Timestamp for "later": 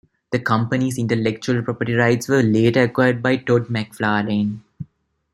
2.41-2.81